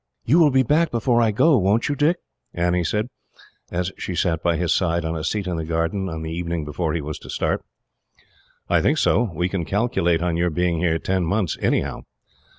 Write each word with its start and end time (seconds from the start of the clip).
"You 0.25 0.39
will 0.39 0.49
be 0.49 0.63
back 0.63 0.89
before 0.89 1.21
I 1.21 1.29
go, 1.29 1.59
won't 1.59 1.87
you, 1.87 1.95
Dick?" 1.95 2.17
Annie 2.55 2.83
said, 2.83 3.07
as 3.71 3.91
she 3.99 4.15
sat 4.15 4.41
by 4.41 4.57
his 4.57 4.73
side 4.73 5.05
on 5.05 5.15
a 5.15 5.23
seat 5.23 5.45
in 5.45 5.57
the 5.57 5.63
garden, 5.63 6.09
on 6.09 6.23
the 6.23 6.31
evening 6.31 6.65
before 6.65 6.95
he 6.95 7.01
was 7.01 7.19
to 7.19 7.29
start. 7.29 7.63
"I 8.67 8.81
think 8.81 8.97
so," 8.97 9.25
he 9.25 9.27
said. 9.29 9.35
"We 9.37 9.47
can 9.49 9.63
calculate 9.63 10.23
on 10.23 10.37
your 10.37 10.49
being 10.49 10.79
here 10.79 10.97
ten 10.97 11.23
months, 11.23 11.55
anyhow. 11.61 12.01